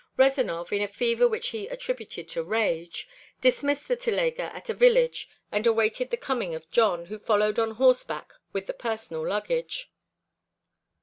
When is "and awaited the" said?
5.51-6.17